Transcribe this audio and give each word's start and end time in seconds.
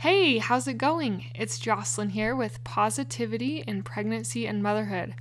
Hey, 0.00 0.36
how's 0.36 0.68
it 0.68 0.76
going? 0.76 1.24
It's 1.34 1.58
Jocelyn 1.58 2.10
here 2.10 2.36
with 2.36 2.62
Positivity 2.64 3.64
in 3.66 3.82
Pregnancy 3.82 4.46
and 4.46 4.62
Motherhood, 4.62 5.14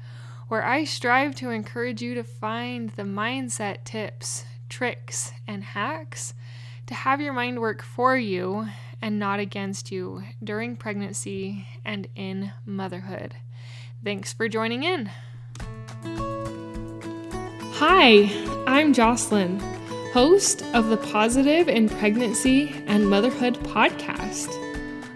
where 0.50 0.66
I 0.66 0.83
strive 0.83 1.33
to 1.36 1.50
encourage 1.50 2.01
you 2.01 2.13
to 2.13 2.25
find 2.25 2.89
the 2.89 3.03
mindset 3.03 3.85
tips, 3.85 4.43
tricks, 4.67 5.31
and 5.47 5.63
hacks 5.63 6.33
to 6.88 6.93
have 6.93 7.21
your 7.21 7.31
mind 7.31 7.61
work 7.61 7.83
for 7.83 8.17
you 8.17 8.67
and 9.01 9.17
not 9.17 9.39
against 9.39 9.93
you 9.93 10.24
during 10.44 10.76
pregnancy 10.76 11.65
and 11.85 12.10
in 12.13 12.51
motherhood. 12.65 13.33
Thanks 14.03 14.33
for 14.33 14.49
joining 14.49 14.83
in. 14.83 15.10
Hi, 17.76 18.30
I'm 18.67 18.91
Jocelyn, 18.91 19.57
host 20.12 20.63
of 20.73 20.89
the 20.89 20.98
Positive 20.98 21.70
in 21.70 21.88
Pregnancy 21.88 22.76
and 22.88 23.09
Motherhood 23.09 23.55
podcast. 23.59 24.65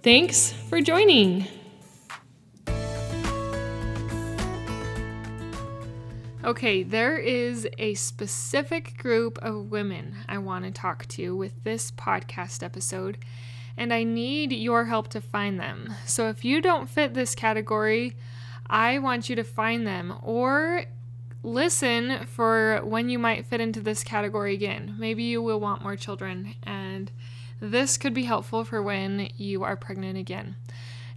Thanks 0.00 0.52
for 0.52 0.80
joining. 0.80 1.46
Okay, 6.44 6.84
there 6.84 7.18
is 7.18 7.66
a 7.78 7.94
specific 7.94 8.96
group 8.96 9.38
of 9.42 9.72
women 9.72 10.14
I 10.28 10.38
want 10.38 10.64
to 10.64 10.70
talk 10.70 11.06
to 11.08 11.36
with 11.36 11.64
this 11.64 11.90
podcast 11.90 12.62
episode, 12.62 13.18
and 13.76 13.92
I 13.92 14.04
need 14.04 14.52
your 14.52 14.84
help 14.84 15.08
to 15.08 15.20
find 15.20 15.58
them. 15.58 15.92
So 16.06 16.28
if 16.28 16.44
you 16.44 16.62
don't 16.62 16.88
fit 16.88 17.14
this 17.14 17.34
category, 17.34 18.16
I 18.70 19.00
want 19.00 19.28
you 19.28 19.34
to 19.34 19.44
find 19.44 19.84
them 19.84 20.14
or 20.22 20.84
listen 21.42 22.26
for 22.26 22.80
when 22.84 23.08
you 23.08 23.18
might 23.18 23.46
fit 23.46 23.60
into 23.60 23.80
this 23.80 24.04
category 24.04 24.54
again. 24.54 24.94
Maybe 24.98 25.24
you 25.24 25.42
will 25.42 25.60
want 25.60 25.82
more 25.82 25.96
children, 25.96 26.54
and 26.62 26.77
this 27.60 27.96
could 27.96 28.14
be 28.14 28.24
helpful 28.24 28.64
for 28.64 28.82
when 28.82 29.28
you 29.36 29.64
are 29.64 29.76
pregnant 29.76 30.18
again. 30.18 30.56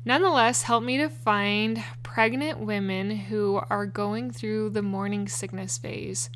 Nonetheless, 0.03 0.63
help 0.63 0.83
me 0.83 0.97
to 0.97 1.09
find 1.09 1.83
pregnant 2.01 2.59
women 2.59 3.11
who 3.11 3.61
are 3.69 3.85
going 3.85 4.31
through 4.31 4.71
the 4.71 4.81
morning 4.81 5.27
sickness 5.27 5.77
phase, 5.77 6.29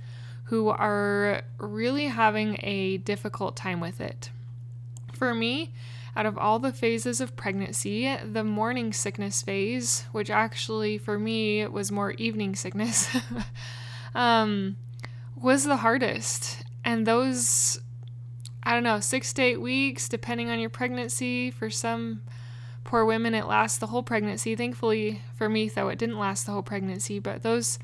who 0.45 0.69
are 0.69 1.41
really 1.57 2.05
having 2.05 2.57
a 2.61 2.97
difficult 2.97 3.55
time 3.55 3.79
with 3.79 3.99
it. 3.99 4.29
For 5.13 5.33
me, 5.33 5.73
out 6.15 6.25
of 6.25 6.37
all 6.37 6.59
the 6.59 6.71
phases 6.71 7.19
of 7.19 7.35
pregnancy, 7.35 8.15
the 8.17 8.43
morning 8.43 8.93
sickness 8.93 9.41
phase, 9.41 10.05
which 10.11 10.29
actually 10.29 10.97
for 10.97 11.19
me 11.19 11.65
was 11.67 11.91
more 11.91 12.11
evening 12.11 12.55
sickness, 12.55 13.09
um, 14.15 14.77
was 15.35 15.63
the 15.63 15.77
hardest. 15.77 16.63
And 16.85 17.07
those, 17.07 17.79
I 18.66 18.73
don't 18.73 18.83
know, 18.83 18.99
six 18.99 19.31
to 19.33 19.44
eight 19.44 19.61
weeks, 19.61 20.09
depending 20.09 20.49
on 20.49 20.59
your 20.59 20.69
pregnancy, 20.69 21.52
for 21.52 21.69
some 21.69 22.21
poor 22.83 23.05
women, 23.05 23.35
it 23.35 23.45
lasts 23.45 23.77
the 23.77 23.88
whole 23.88 24.03
pregnancy. 24.03 24.55
Thankfully 24.55 25.22
for 25.35 25.47
me, 25.49 25.69
though, 25.69 25.89
it 25.89 25.99
didn't 25.99 26.17
last 26.17 26.45
the 26.45 26.52
whole 26.52 26.63
pregnancy, 26.63 27.19
but 27.19 27.44
those 27.44 27.77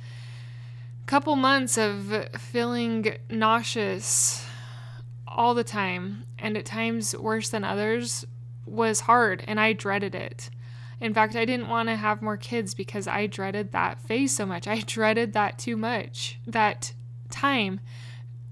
couple 1.05 1.35
months 1.35 1.77
of 1.77 2.27
feeling 2.37 3.17
nauseous 3.29 4.45
all 5.27 5.53
the 5.53 5.63
time 5.63 6.23
and 6.39 6.55
at 6.55 6.65
times 6.65 7.15
worse 7.17 7.49
than 7.49 7.63
others 7.63 8.25
was 8.65 9.01
hard 9.01 9.43
and 9.47 9.59
I 9.59 9.73
dreaded 9.73 10.15
it. 10.15 10.49
In 11.01 11.13
fact, 11.13 11.35
I 11.35 11.45
didn't 11.45 11.67
want 11.67 11.89
to 11.89 11.95
have 11.95 12.21
more 12.21 12.37
kids 12.37 12.73
because 12.75 13.07
I 13.07 13.25
dreaded 13.25 13.71
that 13.71 13.99
phase 13.99 14.31
so 14.33 14.45
much. 14.45 14.67
I 14.67 14.81
dreaded 14.85 15.33
that 15.33 15.57
too 15.57 15.75
much, 15.75 16.39
that 16.45 16.93
time 17.29 17.79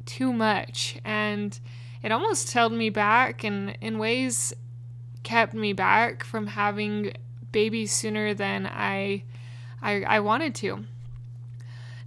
too 0.06 0.34
much. 0.34 0.98
And 1.06 1.58
it 2.02 2.12
almost 2.12 2.54
held 2.54 2.72
me 2.72 2.90
back 2.90 3.44
and 3.44 3.78
in 3.82 4.00
ways 4.00 4.54
kept 5.24 5.54
me 5.54 5.74
back 5.74 6.24
from 6.24 6.48
having 6.48 7.14
babies 7.52 7.92
sooner 7.92 8.34
than 8.34 8.66
I 8.68 9.24
I, 9.82 10.04
I 10.04 10.20
wanted 10.20 10.56
to. 10.56 10.86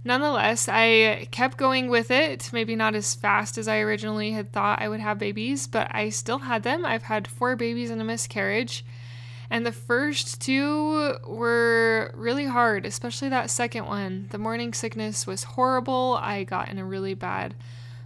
Nonetheless, 0.05 0.67
I 0.69 1.27
kept 1.31 1.57
going 1.57 1.87
with 1.87 2.11
it, 2.11 2.49
maybe 2.51 2.75
not 2.75 2.93
as 2.93 3.15
fast 3.15 3.57
as 3.57 3.67
I 3.67 3.79
originally 3.79 4.31
had 4.31 4.51
thought 4.51 4.81
I 4.81 4.89
would 4.89 4.99
have 4.99 5.17
babies, 5.17 5.65
but 5.65 5.87
I 5.91 6.09
still 6.09 6.39
had 6.39 6.63
them. 6.63 6.85
I've 6.85 7.03
had 7.03 7.27
four 7.27 7.55
babies 7.55 7.89
and 7.89 8.01
a 8.01 8.03
miscarriage. 8.03 8.83
And 9.49 9.65
the 9.65 9.71
first 9.71 10.41
two 10.41 11.15
were 11.25 12.11
really 12.15 12.45
hard, 12.45 12.85
especially 12.85 13.29
that 13.29 13.49
second 13.49 13.85
one. 13.85 14.27
The 14.31 14.37
morning 14.37 14.73
sickness 14.73 15.25
was 15.25 15.43
horrible. 15.43 16.19
I 16.21 16.43
got 16.43 16.69
in 16.69 16.79
a 16.79 16.85
really 16.85 17.13
bad 17.13 17.55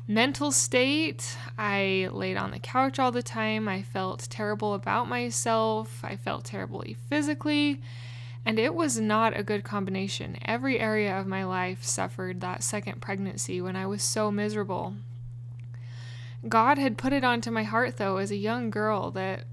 mental 0.08 0.52
state. 0.52 1.38
I 1.58 2.10
laid 2.12 2.38
on 2.38 2.52
the 2.52 2.60
couch 2.60 2.98
all 2.98 3.12
the 3.12 3.22
time. 3.22 3.68
I 3.68 3.84
felt 3.84 4.28
terrible 4.30 4.74
about 4.74 5.10
myself. 5.10 6.00
I 6.04 6.16
felt 6.16 6.46
terribly 6.46 6.96
physically. 7.10 7.82
And 8.46 8.58
it 8.58 8.74
was 8.74 8.98
not 8.98 9.38
a 9.38 9.44
good 9.44 9.66
combination. 9.66 10.38
Every 10.46 10.80
area 10.80 11.20
of 11.20 11.28
my 11.28 11.44
life 11.44 11.84
suffered 11.84 12.40
that 12.40 12.64
second 12.64 13.02
pregnancy 13.02 13.62
when 13.62 13.76
I 13.76 13.86
was 13.86 14.02
so 14.02 14.32
miserable. 14.32 14.94
God 16.48 16.78
had 16.78 16.98
put 16.98 17.12
it 17.12 17.26
onto 17.26 17.52
my 17.52 17.64
heart, 17.64 17.98
though, 17.98 18.18
as 18.18 18.32
a 18.32 18.38
young 18.38 18.70
girl, 18.70 19.12
that 19.12 19.44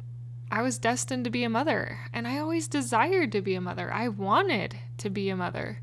I 0.49 0.63
was 0.63 0.79
destined 0.79 1.25
to 1.25 1.31
be 1.31 1.43
a 1.43 1.49
mother. 1.49 1.99
And 2.13 2.29
I 2.29 2.39
always 2.39 2.69
desired 2.69 3.33
to 3.33 3.43
be 3.43 3.57
a 3.57 3.61
mother. 3.61 3.93
I 3.93 4.07
wanted 4.07 4.79
to 4.99 5.11
be 5.11 5.29
a 5.29 5.35
mother. 5.35 5.81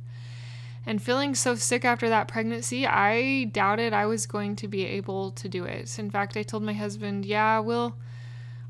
And 0.85 1.01
feeling 1.01 1.35
so 1.35 1.55
sick 1.55 1.85
after 1.85 2.09
that 2.09 2.27
pregnancy, 2.27 2.87
I 2.87 3.45
doubted 3.45 3.93
I 3.93 4.07
was 4.07 4.25
going 4.25 4.55
to 4.57 4.67
be 4.67 4.85
able 4.85 5.31
to 5.31 5.47
do 5.47 5.63
it. 5.63 5.99
In 5.99 6.09
fact, 6.09 6.35
I 6.35 6.43
told 6.43 6.63
my 6.63 6.73
husband, 6.73 7.25
yeah, 7.25 7.59
we'll 7.59 7.95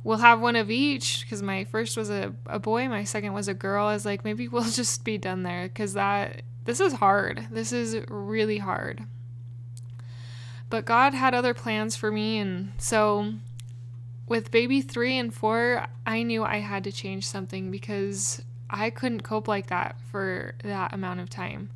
we'll 0.03 0.17
have 0.17 0.41
one 0.41 0.55
of 0.55 0.71
each 0.71 1.21
because 1.21 1.41
my 1.41 1.63
first 1.63 1.95
was 1.95 2.09
a, 2.09 2.33
a 2.47 2.59
boy 2.59 2.87
my 2.89 3.03
second 3.03 3.33
was 3.33 3.47
a 3.47 3.53
girl. 3.53 3.87
I 3.87 3.93
was 3.93 4.05
like 4.05 4.25
maybe 4.25 4.47
we'll 4.47 4.63
just 4.71 5.03
be 5.03 5.17
done 5.17 5.43
there 5.43 5.67
because 5.67 5.93
that 5.93 6.41
this 6.65 6.79
is 6.79 6.93
hard. 6.93 7.47
This 7.51 7.71
is 7.71 7.97
really 8.09 8.57
hard. 8.57 9.03
But 10.69 10.85
god 10.85 11.13
had 11.13 11.33
other 11.33 11.53
plans 11.53 11.95
for 11.95 12.11
me 12.11 12.39
and 12.39 12.71
so 12.77 13.33
with 14.27 14.51
baby 14.51 14.81
three 14.81 15.17
and 15.17 15.33
four 15.33 15.85
i 16.05 16.23
knew 16.23 16.41
i 16.41 16.59
had 16.59 16.85
to 16.85 16.91
change 16.93 17.27
something 17.27 17.69
because 17.69 18.41
i 18.69 18.89
couldn't 18.89 19.23
cope 19.23 19.49
like 19.49 19.67
that 19.67 19.97
for 20.09 20.55
that 20.63 20.93
amount 20.93 21.19
of 21.19 21.29
time 21.29 21.69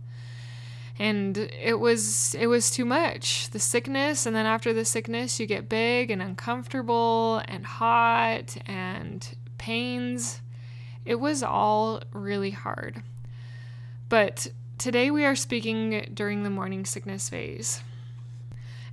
and 0.98 1.38
it 1.38 1.80
was 1.80 2.36
it 2.36 2.48
was 2.48 2.72
too 2.72 2.86
much. 2.86 3.50
The 3.50 3.60
sickness 3.60 4.26
and 4.26 4.36
then 4.36 4.46
after 4.46 4.74
the 4.74 4.86
sickness 4.86 5.40
you 5.40 5.46
get 5.46 5.68
big 5.68 6.10
and 6.10 6.22
uncomfortable 6.22 7.42
and 7.48 7.66
hot 7.66 8.58
and 8.66 9.36
pains. 9.58 10.42
It 11.04 11.16
was 11.16 11.44
all 11.44 12.02
really 12.14 12.52
hard. 12.52 13.04
But 14.10 14.48
today 14.78 15.12
we 15.12 15.26
are 15.26 15.36
speaking 15.36 16.10
during 16.14 16.44
the 16.44 16.50
morning 16.50 16.86
sickness 16.86 17.30
phase. 17.30 17.82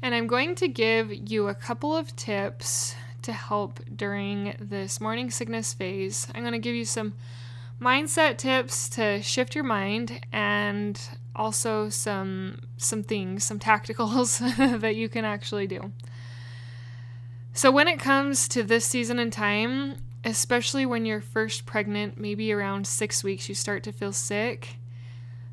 And 0.04 0.16
i'm 0.16 0.26
going 0.26 0.56
to 0.56 0.66
give 0.66 1.12
you 1.30 1.46
a 1.46 1.54
couple 1.54 1.96
of 1.96 2.16
tips 2.16 2.96
to 3.22 3.32
help 3.32 3.80
during 3.94 4.56
this 4.58 5.00
morning 5.00 5.30
sickness 5.30 5.72
phase. 5.72 6.26
I'm 6.34 6.42
going 6.42 6.52
to 6.52 6.58
give 6.58 6.74
you 6.74 6.84
some 6.84 7.14
mindset 7.80 8.38
tips 8.38 8.88
to 8.90 9.22
shift 9.22 9.54
your 9.54 9.64
mind 9.64 10.24
and 10.32 11.00
also 11.34 11.88
some 11.88 12.60
some 12.76 13.02
things, 13.02 13.44
some 13.44 13.58
tacticals 13.58 14.38
that 14.80 14.96
you 14.96 15.08
can 15.08 15.24
actually 15.24 15.66
do. 15.66 15.92
So 17.52 17.70
when 17.70 17.88
it 17.88 17.98
comes 17.98 18.48
to 18.48 18.62
this 18.62 18.84
season 18.84 19.18
and 19.18 19.32
time, 19.32 19.96
especially 20.24 20.86
when 20.86 21.04
you're 21.04 21.20
first 21.20 21.66
pregnant, 21.66 22.18
maybe 22.18 22.52
around 22.52 22.86
6 22.86 23.24
weeks 23.24 23.48
you 23.48 23.54
start 23.54 23.82
to 23.82 23.92
feel 23.92 24.12
sick, 24.12 24.76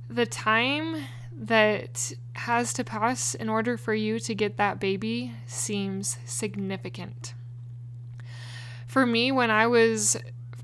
the 0.09 0.25
time 0.25 1.03
that 1.31 2.13
has 2.33 2.73
to 2.73 2.83
pass 2.83 3.35
in 3.35 3.49
order 3.49 3.77
for 3.77 3.93
you 3.93 4.19
to 4.19 4.35
get 4.35 4.57
that 4.57 4.79
baby 4.79 5.33
seems 5.45 6.17
significant. 6.25 7.33
For 8.87 9.05
me, 9.05 9.31
when 9.31 9.51
I 9.51 9.67
was 9.67 10.17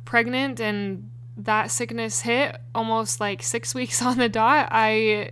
pregnant 0.04 0.60
and 0.60 1.12
that 1.38 1.72
sickness 1.72 2.22
hit 2.22 2.58
almost 2.74 3.20
like 3.20 3.44
6 3.44 3.76
weeks 3.76 4.02
on 4.04 4.18
the 4.18 4.30
dot, 4.30 4.70
I 4.72 5.32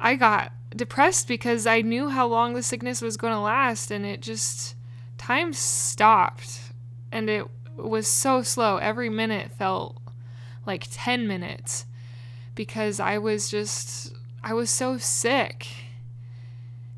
I 0.00 0.14
got 0.14 0.52
depressed 0.74 1.26
because 1.28 1.66
I 1.66 1.80
knew 1.80 2.08
how 2.08 2.26
long 2.26 2.54
the 2.54 2.62
sickness 2.62 3.02
was 3.02 3.16
going 3.16 3.32
to 3.32 3.40
last 3.40 3.90
and 3.90 4.06
it 4.06 4.20
just 4.20 4.76
time 5.16 5.52
stopped 5.52 6.60
and 7.10 7.28
it 7.28 7.46
was 7.76 8.06
so 8.06 8.42
slow. 8.42 8.76
Every 8.76 9.08
minute 9.08 9.50
felt 9.52 10.00
like 10.66 10.86
10 10.90 11.26
minutes 11.26 11.86
because 12.54 13.00
I 13.00 13.18
was 13.18 13.50
just, 13.50 14.12
I 14.42 14.52
was 14.54 14.70
so 14.70 14.98
sick. 14.98 15.66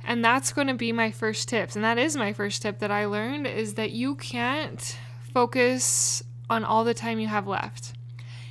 And 0.03 0.25
that's 0.25 0.53
going 0.53 0.67
to 0.67 0.75
be 0.75 0.93
my 0.93 1.11
first 1.11 1.49
tips. 1.49 1.77
And 1.77 1.85
that 1.85 1.99
is 1.99 2.17
my 2.17 2.33
first 2.33 2.63
tip 2.63 2.79
that 2.81 2.91
I 2.91 3.05
learned 3.05 3.47
is 3.47 3.75
that 3.75 3.93
you 3.93 4.15
can't 4.17 4.99
focus 5.33 6.23
on 6.49 6.65
all 6.65 6.85
the 6.85 6.95
time 6.95 7.21
you 7.21 7.29
have 7.29 7.47
left. 7.47 7.93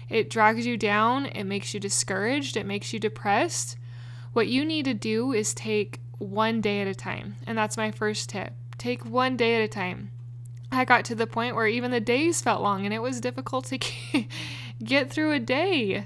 It 0.10 0.30
drags 0.30 0.66
you 0.66 0.76
down, 0.76 1.28
it 1.28 1.44
makes 1.44 1.74
you 1.74 1.80
discouraged, 1.80 2.58
it 2.58 2.66
makes 2.66 2.94
you 2.94 3.00
depressed. 3.00 3.78
What 4.34 4.48
you 4.48 4.66
need 4.66 4.86
to 4.86 4.94
do 4.94 5.32
is 5.32 5.54
take 5.54 6.02
one 6.18 6.62
day 6.62 6.82
at 6.82 6.88
a 6.88 6.96
time. 6.96 7.36
And 7.48 7.58
that's 7.58 7.78
my 7.78 7.92
first 7.92 8.30
tip. 8.30 8.54
Take 8.78 9.06
one 9.06 9.38
day 9.38 9.56
at 9.56 9.62
a 9.62 9.68
time. 9.68 10.12
I 10.72 10.86
got 10.86 11.06
to 11.06 11.16
the 11.16 11.28
point 11.28 11.56
where 11.56 11.68
even 11.68 11.92
the 11.92 12.00
days 12.00 12.42
felt 12.42 12.62
long 12.62 12.86
and 12.86 12.94
it 12.94 13.02
was 13.02 13.22
difficult 13.22 13.66
to 13.66 13.78
get 14.84 15.10
through 15.10 15.32
a 15.34 15.40
day. 15.40 16.06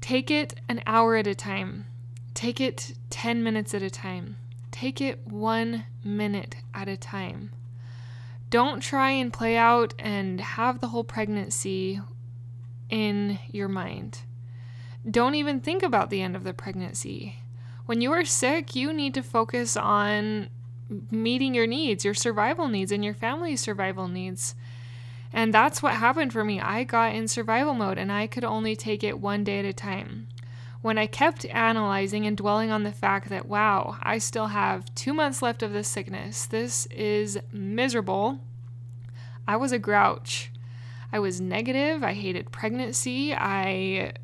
Take 0.00 0.30
it 0.30 0.60
an 0.68 0.82
hour 0.86 1.16
at 1.16 1.26
a 1.26 1.34
time. 1.34 1.86
Take 2.34 2.60
it 2.60 2.94
10 3.10 3.42
minutes 3.42 3.72
at 3.74 3.82
a 3.82 3.90
time. 3.90 4.36
Take 4.70 5.00
it 5.00 5.26
one 5.26 5.84
minute 6.02 6.56
at 6.74 6.88
a 6.88 6.96
time. 6.96 7.52
Don't 8.50 8.80
try 8.80 9.10
and 9.10 9.32
play 9.32 9.56
out 9.56 9.94
and 9.98 10.40
have 10.40 10.80
the 10.80 10.88
whole 10.88 11.04
pregnancy 11.04 12.00
in 12.90 13.38
your 13.50 13.68
mind. 13.68 14.20
Don't 15.08 15.34
even 15.34 15.60
think 15.60 15.82
about 15.82 16.10
the 16.10 16.22
end 16.22 16.34
of 16.36 16.44
the 16.44 16.54
pregnancy. 16.54 17.36
When 17.86 18.00
you 18.00 18.12
are 18.12 18.24
sick, 18.24 18.74
you 18.74 18.92
need 18.92 19.14
to 19.14 19.22
focus 19.22 19.76
on 19.76 20.48
meeting 21.10 21.54
your 21.54 21.66
needs, 21.66 22.04
your 22.04 22.14
survival 22.14 22.68
needs, 22.68 22.92
and 22.92 23.04
your 23.04 23.14
family's 23.14 23.60
survival 23.60 24.08
needs. 24.08 24.54
And 25.32 25.52
that's 25.52 25.82
what 25.82 25.94
happened 25.94 26.32
for 26.32 26.44
me. 26.44 26.60
I 26.60 26.84
got 26.84 27.14
in 27.14 27.28
survival 27.28 27.74
mode 27.74 27.98
and 27.98 28.12
I 28.12 28.26
could 28.26 28.44
only 28.44 28.76
take 28.76 29.02
it 29.02 29.18
one 29.18 29.44
day 29.44 29.58
at 29.58 29.64
a 29.64 29.72
time. 29.72 30.28
When 30.80 30.96
I 30.96 31.06
kept 31.06 31.44
analyzing 31.46 32.26
and 32.26 32.36
dwelling 32.36 32.70
on 32.70 32.84
the 32.84 32.92
fact 32.92 33.30
that, 33.30 33.46
wow, 33.46 33.96
I 34.02 34.18
still 34.18 34.48
have 34.48 34.94
two 34.94 35.12
months 35.12 35.42
left 35.42 35.62
of 35.62 35.72
this 35.72 35.88
sickness, 35.88 36.46
this 36.46 36.86
is 36.86 37.38
miserable, 37.50 38.38
I 39.48 39.56
was 39.56 39.72
a 39.72 39.78
grouch. 39.78 40.52
I 41.14 41.20
was 41.20 41.40
negative. 41.40 42.02
I 42.02 42.12
hated 42.12 42.50
pregnancy. 42.50 43.32
I 43.32 44.14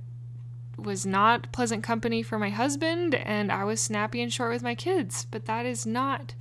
was 0.76 1.06
not 1.06 1.52
pleasant 1.52 1.84
company 1.84 2.20
for 2.20 2.36
my 2.36 2.50
husband 2.50 3.14
and 3.14 3.52
I 3.52 3.62
was 3.62 3.80
snappy 3.80 4.20
and 4.20 4.32
short 4.32 4.50
with 4.50 4.64
my 4.64 4.74
kids. 4.74 5.24
But 5.30 5.44
that 5.44 5.66
is 5.66 5.86
not 5.86 6.34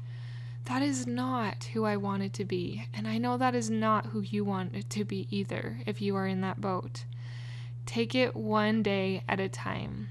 that 0.65 0.81
is 0.81 1.05
not 1.05 1.65
who 1.73 1.85
I 1.85 1.97
wanted 1.97 2.33
to 2.33 2.45
be. 2.45 2.87
And 2.95 3.07
I 3.07 3.19
know 3.19 3.37
that 3.37 3.53
is 3.53 3.69
not 3.69 4.07
who 4.07 4.21
you 4.21 4.43
want 4.43 4.89
to 4.89 5.05
be 5.05 5.27
either 5.29 5.81
if 5.85 6.01
you 6.01 6.15
are 6.15 6.25
in 6.25 6.41
that 6.41 6.59
boat. 6.59 7.05
Take 7.85 8.15
it 8.15 8.35
one 8.35 8.81
day 8.81 9.21
at 9.29 9.39
a 9.39 9.49
time. 9.49 10.09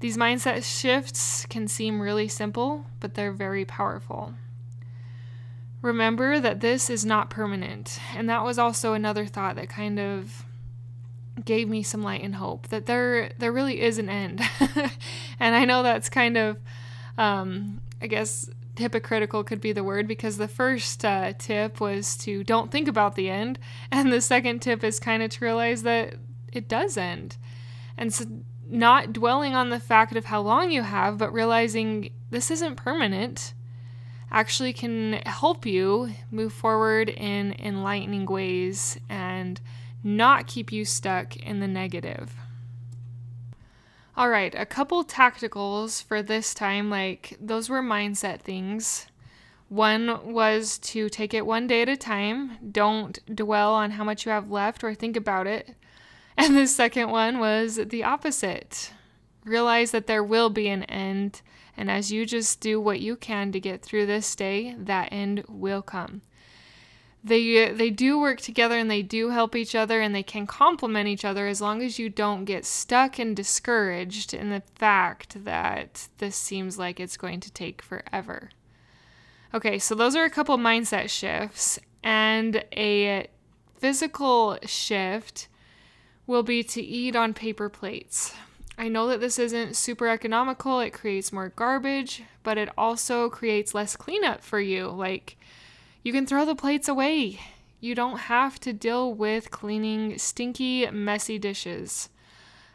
These 0.00 0.16
mindset 0.16 0.64
shifts 0.64 1.46
can 1.46 1.68
seem 1.68 2.02
really 2.02 2.26
simple, 2.26 2.86
but 2.98 3.14
they're 3.14 3.30
very 3.30 3.64
powerful. 3.64 4.34
Remember 5.84 6.40
that 6.40 6.60
this 6.60 6.88
is 6.88 7.04
not 7.04 7.28
permanent. 7.28 8.00
And 8.16 8.26
that 8.30 8.42
was 8.42 8.58
also 8.58 8.94
another 8.94 9.26
thought 9.26 9.56
that 9.56 9.68
kind 9.68 10.00
of 10.00 10.42
gave 11.44 11.68
me 11.68 11.82
some 11.82 12.02
light 12.02 12.22
and 12.22 12.36
hope 12.36 12.68
that 12.68 12.86
there 12.86 13.32
there 13.38 13.52
really 13.52 13.82
is 13.82 13.98
an 13.98 14.08
end. 14.08 14.40
and 15.38 15.54
I 15.54 15.66
know 15.66 15.82
that's 15.82 16.08
kind 16.08 16.38
of 16.38 16.56
um, 17.18 17.82
I 18.00 18.06
guess 18.06 18.48
hypocritical 18.78 19.44
could 19.44 19.60
be 19.60 19.72
the 19.72 19.84
word 19.84 20.08
because 20.08 20.38
the 20.38 20.48
first 20.48 21.04
uh, 21.04 21.34
tip 21.36 21.82
was 21.82 22.16
to 22.16 22.42
don't 22.44 22.70
think 22.70 22.88
about 22.88 23.14
the 23.14 23.28
end, 23.28 23.58
and 23.92 24.10
the 24.10 24.22
second 24.22 24.60
tip 24.60 24.82
is 24.82 24.98
kind 24.98 25.22
of 25.22 25.28
to 25.32 25.44
realize 25.44 25.82
that 25.82 26.14
it 26.50 26.66
does 26.66 26.96
end, 26.96 27.36
and 27.98 28.14
so 28.14 28.24
not 28.66 29.12
dwelling 29.12 29.54
on 29.54 29.68
the 29.68 29.80
fact 29.80 30.16
of 30.16 30.24
how 30.24 30.40
long 30.40 30.70
you 30.70 30.80
have, 30.80 31.18
but 31.18 31.30
realizing 31.30 32.08
this 32.30 32.50
isn't 32.50 32.76
permanent 32.76 33.52
actually 34.30 34.72
can 34.72 35.14
help 35.26 35.64
you 35.66 36.10
move 36.30 36.52
forward 36.52 37.08
in 37.08 37.54
enlightening 37.58 38.26
ways 38.26 38.98
and 39.08 39.60
not 40.02 40.46
keep 40.46 40.70
you 40.72 40.84
stuck 40.84 41.36
in 41.36 41.60
the 41.60 41.68
negative. 41.68 42.34
All 44.16 44.28
right, 44.28 44.54
a 44.54 44.66
couple 44.66 45.04
tacticals 45.04 46.02
for 46.02 46.22
this 46.22 46.54
time. 46.54 46.88
Like, 46.88 47.36
those 47.40 47.68
were 47.68 47.82
mindset 47.82 48.40
things. 48.40 49.06
One 49.68 50.32
was 50.32 50.78
to 50.78 51.08
take 51.08 51.34
it 51.34 51.46
one 51.46 51.66
day 51.66 51.82
at 51.82 51.88
a 51.88 51.96
time. 51.96 52.58
Don't 52.70 53.18
dwell 53.34 53.74
on 53.74 53.92
how 53.92 54.04
much 54.04 54.24
you 54.24 54.30
have 54.30 54.50
left 54.50 54.84
or 54.84 54.94
think 54.94 55.16
about 55.16 55.46
it. 55.46 55.74
And 56.36 56.56
the 56.56 56.66
second 56.66 57.10
one 57.10 57.38
was 57.38 57.76
the 57.76 58.02
opposite. 58.02 58.92
Realize 59.44 59.90
that 59.90 60.06
there 60.06 60.24
will 60.24 60.50
be 60.50 60.68
an 60.68 60.84
end. 60.84 61.42
And 61.76 61.90
as 61.90 62.12
you 62.12 62.24
just 62.24 62.60
do 62.60 62.80
what 62.80 63.00
you 63.00 63.16
can 63.16 63.52
to 63.52 63.60
get 63.60 63.82
through 63.82 64.06
this 64.06 64.34
day, 64.34 64.74
that 64.78 65.12
end 65.12 65.44
will 65.48 65.82
come 65.82 66.22
they 67.24 67.72
they 67.72 67.88
do 67.88 68.18
work 68.18 68.40
together 68.40 68.78
and 68.78 68.90
they 68.90 69.02
do 69.02 69.30
help 69.30 69.56
each 69.56 69.74
other 69.74 70.00
and 70.00 70.14
they 70.14 70.22
can 70.22 70.46
complement 70.46 71.08
each 71.08 71.24
other 71.24 71.46
as 71.46 71.60
long 71.60 71.82
as 71.82 71.98
you 71.98 72.10
don't 72.10 72.44
get 72.44 72.66
stuck 72.66 73.18
and 73.18 73.34
discouraged 73.34 74.34
in 74.34 74.50
the 74.50 74.62
fact 74.74 75.42
that 75.44 76.08
this 76.18 76.36
seems 76.36 76.78
like 76.78 77.00
it's 77.00 77.16
going 77.16 77.40
to 77.40 77.50
take 77.50 77.80
forever. 77.80 78.50
Okay, 79.54 79.78
so 79.78 79.94
those 79.94 80.14
are 80.14 80.24
a 80.24 80.30
couple 80.30 80.58
mindset 80.58 81.08
shifts 81.08 81.78
and 82.02 82.62
a 82.76 83.26
physical 83.78 84.58
shift 84.66 85.48
will 86.26 86.42
be 86.42 86.62
to 86.62 86.82
eat 86.82 87.16
on 87.16 87.32
paper 87.32 87.70
plates. 87.70 88.34
I 88.76 88.88
know 88.88 89.06
that 89.08 89.20
this 89.20 89.38
isn't 89.38 89.76
super 89.76 90.08
economical, 90.08 90.80
it 90.80 90.90
creates 90.90 91.32
more 91.32 91.50
garbage, 91.50 92.22
but 92.42 92.58
it 92.58 92.68
also 92.76 93.30
creates 93.30 93.74
less 93.74 93.96
cleanup 93.96 94.42
for 94.42 94.60
you. 94.60 94.88
Like 94.88 95.36
you 96.02 96.12
can 96.12 96.26
throw 96.26 96.44
the 96.44 96.56
plates 96.56 96.88
away. 96.88 97.40
You 97.80 97.94
don't 97.94 98.18
have 98.18 98.58
to 98.60 98.72
deal 98.72 99.12
with 99.12 99.50
cleaning 99.50 100.18
stinky, 100.18 100.90
messy 100.90 101.38
dishes. 101.38 102.08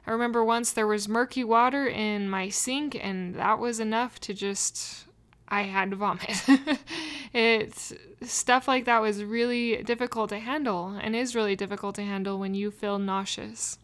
I 0.07 0.11
remember 0.11 0.43
once 0.43 0.71
there 0.71 0.87
was 0.87 1.07
murky 1.07 1.43
water 1.43 1.87
in 1.87 2.29
my 2.29 2.49
sink, 2.49 2.97
and 2.99 3.35
that 3.35 3.59
was 3.59 3.79
enough 3.79 4.19
to 4.21 4.33
just. 4.33 5.05
I 5.47 5.63
had 5.63 5.89
to 5.89 5.95
vomit. 5.95 6.43
it's 7.33 7.93
stuff 8.21 8.67
like 8.67 8.85
that 8.85 9.01
was 9.01 9.23
really 9.23 9.81
difficult 9.83 10.29
to 10.29 10.39
handle 10.39 10.99
and 11.01 11.15
is 11.15 11.35
really 11.35 11.55
difficult 11.55 11.95
to 11.95 12.03
handle 12.03 12.37
when 12.37 12.53
you 12.53 12.69
feel 12.69 12.99
nauseous 12.99 13.79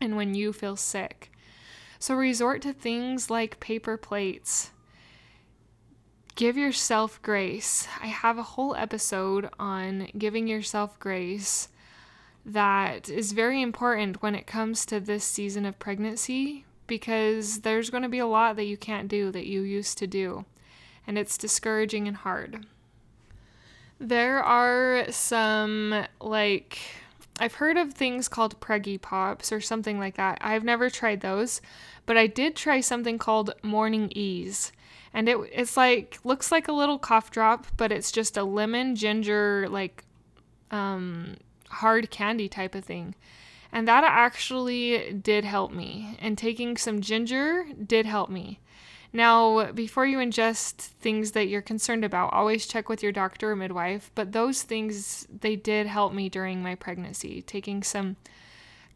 and 0.00 0.16
when 0.16 0.34
you 0.34 0.52
feel 0.52 0.74
sick. 0.74 1.30
So 1.98 2.14
resort 2.14 2.62
to 2.62 2.72
things 2.72 3.30
like 3.30 3.60
paper 3.60 3.96
plates 3.96 4.70
give 6.36 6.56
yourself 6.56 7.20
grace. 7.22 7.88
I 8.00 8.08
have 8.08 8.36
a 8.38 8.42
whole 8.42 8.76
episode 8.76 9.48
on 9.58 10.08
giving 10.16 10.46
yourself 10.46 10.98
grace 11.00 11.68
that 12.44 13.08
is 13.08 13.32
very 13.32 13.60
important 13.62 14.22
when 14.22 14.34
it 14.34 14.46
comes 14.46 14.86
to 14.86 15.00
this 15.00 15.24
season 15.24 15.64
of 15.64 15.78
pregnancy 15.78 16.64
because 16.86 17.62
there's 17.62 17.90
going 17.90 18.02
to 18.02 18.08
be 18.08 18.18
a 18.20 18.26
lot 18.26 18.54
that 18.56 18.66
you 18.66 18.76
can't 18.76 19.08
do 19.08 19.32
that 19.32 19.46
you 19.46 19.62
used 19.62 19.98
to 19.98 20.06
do, 20.06 20.44
and 21.06 21.18
it's 21.18 21.36
discouraging 21.38 22.06
and 22.06 22.18
hard. 22.18 22.66
There 23.98 24.44
are 24.44 25.10
some, 25.10 26.06
like, 26.20 26.78
I've 27.38 27.54
heard 27.54 27.76
of 27.76 27.92
things 27.92 28.28
called 28.28 28.60
Preggie 28.60 29.00
Pops 29.00 29.52
or 29.52 29.60
something 29.60 29.98
like 29.98 30.16
that. 30.16 30.38
I've 30.40 30.64
never 30.64 30.88
tried 30.88 31.20
those, 31.20 31.60
but 32.06 32.16
I 32.16 32.26
did 32.26 32.56
try 32.56 32.80
something 32.80 33.18
called 33.18 33.52
Morning 33.62 34.10
Ease 34.14 34.72
and 35.16 35.30
it 35.30 35.38
it's 35.50 35.78
like 35.78 36.18
looks 36.24 36.52
like 36.52 36.68
a 36.68 36.72
little 36.72 36.98
cough 36.98 37.30
drop, 37.30 37.66
but 37.78 37.90
it's 37.90 38.12
just 38.12 38.36
a 38.36 38.44
lemon 38.44 38.94
ginger 38.94 39.66
like 39.70 40.04
um, 40.70 41.38
hard 41.70 42.10
candy 42.10 42.50
type 42.50 42.74
of 42.74 42.84
thing. 42.84 43.14
And 43.72 43.88
that 43.88 44.04
actually 44.04 45.14
did 45.14 45.46
help 45.46 45.72
me. 45.72 46.16
And 46.20 46.36
taking 46.36 46.76
some 46.76 47.00
ginger 47.00 47.66
did 47.82 48.04
help 48.04 48.28
me. 48.28 48.60
Now, 49.12 49.72
before 49.72 50.06
you 50.06 50.18
ingest 50.18 50.74
things 50.76 51.32
that 51.32 51.48
you're 51.48 51.62
concerned 51.62 52.04
about, 52.04 52.32
always 52.32 52.66
check 52.66 52.88
with 52.88 53.02
your 53.02 53.12
doctor 53.12 53.52
or 53.52 53.56
midwife. 53.56 54.10
But 54.14 54.32
those 54.32 54.62
things, 54.62 55.26
they 55.30 55.56
did 55.56 55.86
help 55.86 56.12
me 56.12 56.28
during 56.28 56.62
my 56.62 56.74
pregnancy. 56.74 57.42
Taking 57.42 57.82
some 57.82 58.16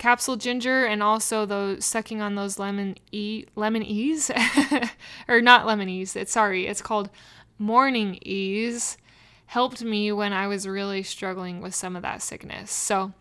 capsule 0.00 0.36
ginger 0.36 0.86
and 0.86 1.02
also 1.02 1.44
those 1.44 1.84
sucking 1.84 2.22
on 2.22 2.34
those 2.34 2.58
lemon 2.58 2.96
e 3.12 3.44
lemon 3.54 3.82
ease 3.82 4.30
or 5.28 5.42
not 5.42 5.66
lemon 5.66 5.90
ease 5.90 6.16
it's 6.16 6.32
sorry 6.32 6.66
it's 6.66 6.80
called 6.80 7.10
morning 7.58 8.18
ease 8.22 8.96
helped 9.44 9.84
me 9.84 10.10
when 10.10 10.32
i 10.32 10.46
was 10.46 10.66
really 10.66 11.02
struggling 11.02 11.60
with 11.60 11.74
some 11.74 11.96
of 11.96 12.00
that 12.00 12.22
sickness 12.22 12.72
so 12.72 13.12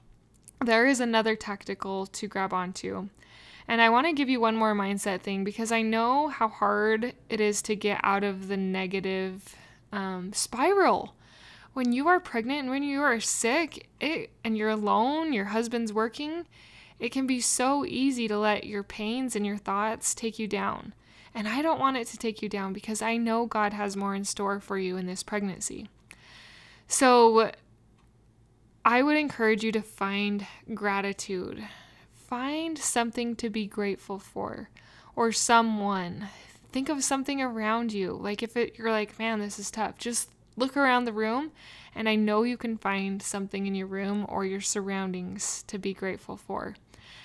there 0.64 0.88
is 0.88 1.02
another 1.02 1.36
tactical 1.36 2.06
to 2.06 2.30
grab 2.30 2.54
onto 2.54 3.10
and 3.70 3.82
i 3.82 3.90
want 3.90 4.06
to 4.06 4.12
give 4.12 4.28
you 4.28 4.42
one 4.42 4.58
more 4.58 4.76
mindset 4.76 5.22
thing 5.22 5.46
because 5.46 5.72
i 5.72 5.82
know 5.82 6.28
how 6.28 6.50
hard 6.50 7.14
it 7.30 7.40
is 7.40 7.62
to 7.62 7.74
get 7.74 8.02
out 8.04 8.26
of 8.26 8.50
the 8.50 8.58
negative 8.58 9.56
um, 9.94 10.34
spiral 10.34 11.16
when 11.74 11.94
you 11.94 12.08
are 12.08 12.20
pregnant 12.20 12.60
and 12.60 12.70
when 12.70 12.84
you 12.84 13.02
are 13.02 13.20
sick 13.20 13.88
it, 14.00 14.32
and 14.44 14.58
you're 14.58 14.70
alone, 14.70 15.34
your 15.34 15.46
husband's 15.46 15.94
working, 15.94 16.46
it 17.00 17.12
can 17.12 17.28
be 17.28 17.40
so 17.40 17.86
easy 17.86 18.28
to 18.28 18.38
let 18.38 18.66
your 18.66 18.84
pains 18.84 19.36
and 19.36 19.46
your 19.46 19.58
thoughts 19.58 20.14
take 20.14 20.38
you 20.38 20.48
down. 20.48 20.94
And 21.34 21.48
I 21.48 21.62
don't 21.62 21.80
want 21.80 21.98
it 21.98 22.08
to 22.08 22.18
take 22.18 22.42
you 22.42 22.50
down 22.50 22.74
because 22.74 23.02
I 23.02 23.18
know 23.18 23.46
God 23.46 23.74
has 23.74 23.96
more 23.96 24.16
in 24.16 24.26
store 24.26 24.60
for 24.60 24.78
you 24.78 24.98
in 24.98 25.06
this 25.06 25.24
pregnancy. 25.24 25.88
So 26.88 27.52
I 28.84 29.04
would 29.04 29.16
encourage 29.16 29.64
you 29.64 29.72
to 29.72 29.82
find 29.82 30.48
gratitude. 30.74 31.66
Find 32.30 32.78
something 32.78 33.36
to 33.38 33.50
be 33.50 33.66
grateful 33.66 34.20
for 34.20 34.70
or 35.16 35.32
someone. 35.32 36.28
Think 36.72 36.88
of 36.88 37.04
something 37.04 37.42
around 37.42 37.92
you. 37.92 38.12
Like 38.12 38.44
if 38.44 38.56
it, 38.56 38.78
you're 38.78 38.92
like, 38.92 39.18
man, 39.18 39.40
this 39.40 39.58
is 39.58 39.72
tough, 39.72 39.98
just 39.98 40.30
look 40.56 40.78
around 40.78 41.06
the 41.06 41.12
room 41.12 41.52
and 41.96 42.08
I 42.08 42.14
know 42.14 42.44
you 42.44 42.56
can 42.56 42.78
find 42.78 43.20
something 43.20 43.66
in 43.66 43.74
your 43.74 43.88
room 43.88 44.28
or 44.30 44.46
your 44.46 44.62
surroundings 44.62 45.64
to 45.66 45.80
be 45.80 45.92
grateful 45.92 46.38
for. 46.38 46.76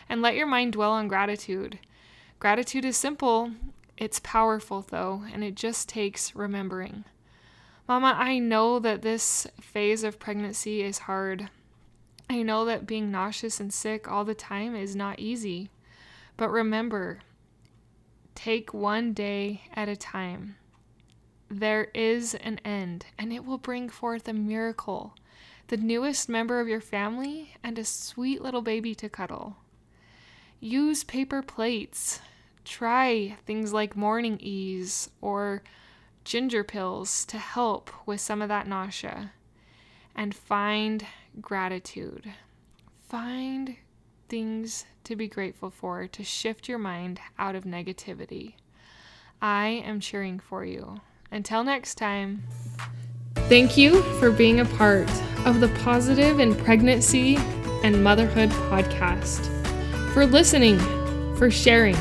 And 0.08 0.22
let 0.22 0.36
your 0.36 0.46
mind 0.46 0.72
dwell 0.72 0.92
on 0.92 1.06
gratitude. 1.06 1.78
Gratitude 2.38 2.86
is 2.86 2.96
simple, 2.96 3.50
it's 3.98 4.20
powerful 4.20 4.86
though, 4.88 5.24
and 5.30 5.44
it 5.44 5.54
just 5.54 5.86
takes 5.86 6.34
remembering. 6.34 7.04
Mama, 7.86 8.14
I 8.16 8.38
know 8.38 8.78
that 8.78 9.02
this 9.02 9.46
phase 9.60 10.02
of 10.02 10.18
pregnancy 10.18 10.80
is 10.80 11.00
hard. 11.00 11.50
I 12.28 12.42
know 12.42 12.64
that 12.64 12.86
being 12.86 13.10
nauseous 13.10 13.60
and 13.60 13.72
sick 13.72 14.10
all 14.10 14.24
the 14.24 14.34
time 14.34 14.74
is 14.74 14.96
not 14.96 15.18
easy. 15.18 15.70
But 16.36 16.50
remember, 16.50 17.20
take 18.34 18.74
one 18.74 19.12
day 19.12 19.62
at 19.74 19.88
a 19.88 19.96
time. 19.96 20.56
There 21.48 21.88
is 21.94 22.34
an 22.34 22.58
end, 22.64 23.06
and 23.18 23.32
it 23.32 23.44
will 23.44 23.58
bring 23.58 23.88
forth 23.88 24.26
a 24.26 24.32
miracle, 24.32 25.14
the 25.68 25.76
newest 25.76 26.28
member 26.28 26.58
of 26.58 26.66
your 26.66 26.80
family, 26.80 27.54
and 27.62 27.78
a 27.78 27.84
sweet 27.84 28.42
little 28.42 28.62
baby 28.62 28.94
to 28.96 29.08
cuddle. 29.08 29.56
Use 30.58 31.04
paper 31.04 31.42
plates. 31.42 32.20
Try 32.64 33.36
things 33.44 33.72
like 33.72 33.94
morning 33.94 34.38
ease 34.40 35.10
or 35.20 35.62
ginger 36.24 36.64
pills 36.64 37.26
to 37.26 37.38
help 37.38 37.90
with 38.06 38.20
some 38.20 38.40
of 38.40 38.48
that 38.48 38.66
nausea. 38.66 39.32
And 40.16 40.34
find 40.34 41.06
gratitude. 41.40 42.32
Find 43.08 43.76
things 44.28 44.84
to 45.04 45.16
be 45.16 45.28
grateful 45.28 45.70
for 45.70 46.06
to 46.06 46.24
shift 46.24 46.68
your 46.68 46.78
mind 46.78 47.20
out 47.38 47.54
of 47.54 47.64
negativity. 47.64 48.54
I 49.40 49.82
am 49.84 50.00
cheering 50.00 50.38
for 50.38 50.64
you. 50.64 51.00
Until 51.30 51.64
next 51.64 51.96
time. 51.96 52.44
Thank 53.48 53.76
you 53.76 54.02
for 54.18 54.30
being 54.30 54.60
a 54.60 54.64
part 54.64 55.10
of 55.44 55.60
the 55.60 55.68
Positive 55.82 56.40
in 56.40 56.54
Pregnancy 56.54 57.36
and 57.82 58.02
Motherhood 58.02 58.50
podcast, 58.50 59.44
for 60.14 60.24
listening, 60.24 60.78
for 61.36 61.50
sharing, 61.50 61.96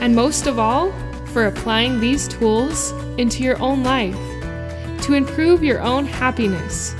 and 0.00 0.14
most 0.14 0.46
of 0.46 0.58
all, 0.58 0.92
for 1.32 1.46
applying 1.46 1.98
these 1.98 2.28
tools 2.28 2.92
into 3.18 3.42
your 3.42 3.60
own 3.60 3.82
life 3.82 4.14
to 5.02 5.14
improve 5.14 5.64
your 5.64 5.80
own 5.80 6.04
happiness 6.06 6.94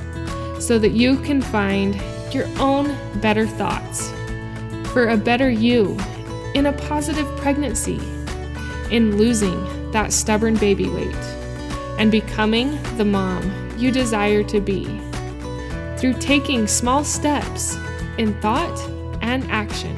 so 0.60 0.78
that 0.78 0.92
you 0.92 1.16
can 1.18 1.40
find 1.40 2.00
your 2.32 2.46
own 2.58 2.96
better 3.20 3.46
thoughts 3.46 4.10
for 4.92 5.08
a 5.08 5.16
better 5.16 5.50
you 5.50 5.96
in 6.54 6.66
a 6.66 6.72
positive 6.72 7.26
pregnancy, 7.38 8.00
in 8.90 9.16
losing 9.16 9.90
that 9.92 10.12
stubborn 10.12 10.56
baby 10.56 10.88
weight, 10.88 11.14
and 11.98 12.10
becoming 12.10 12.78
the 12.96 13.04
mom 13.04 13.42
you 13.78 13.90
desire 13.90 14.42
to 14.42 14.60
be 14.60 14.84
through 15.98 16.14
taking 16.14 16.66
small 16.66 17.04
steps 17.04 17.76
in 18.18 18.38
thought 18.40 18.78
and 19.20 19.48
action 19.50 19.96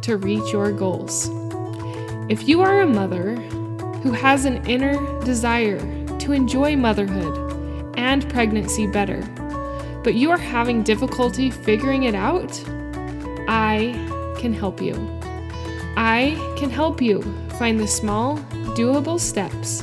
to 0.00 0.16
reach 0.16 0.52
your 0.52 0.72
goals. 0.72 1.28
If 2.28 2.48
you 2.48 2.60
are 2.62 2.80
a 2.80 2.86
mother 2.86 3.36
who 4.02 4.12
has 4.12 4.44
an 4.44 4.64
inner 4.66 4.96
desire 5.24 5.78
to 6.18 6.32
enjoy 6.32 6.76
motherhood 6.76 7.94
and 7.96 8.28
pregnancy 8.30 8.86
better, 8.86 9.22
but 10.02 10.14
you 10.14 10.30
are 10.30 10.38
having 10.38 10.82
difficulty 10.82 11.50
figuring 11.50 12.04
it 12.04 12.14
out, 12.14 12.62
I 13.48 13.92
can 14.38 14.52
help 14.52 14.80
you. 14.80 14.94
I 15.96 16.36
can 16.56 16.70
help 16.70 17.02
you 17.02 17.22
find 17.58 17.78
the 17.78 17.86
small, 17.86 18.38
doable 18.76 19.20
steps 19.20 19.82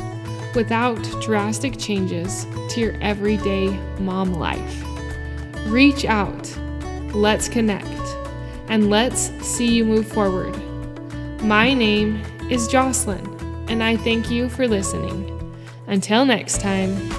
without 0.55 1.01
drastic 1.21 1.77
changes 1.77 2.45
to 2.69 2.79
your 2.79 2.93
everyday 3.01 3.69
mom 3.99 4.33
life. 4.33 4.83
Reach 5.67 6.05
out, 6.05 6.57
let's 7.13 7.47
connect, 7.47 7.87
and 8.69 8.89
let's 8.89 9.29
see 9.45 9.67
you 9.67 9.85
move 9.85 10.07
forward. 10.07 10.55
My 11.43 11.73
name 11.73 12.21
is 12.49 12.67
Jocelyn 12.67 13.37
and 13.69 13.83
I 13.83 13.97
thank 13.97 14.31
you 14.31 14.49
for 14.49 14.67
listening. 14.67 15.33
Until 15.87 16.25
next 16.25 16.61
time. 16.61 17.16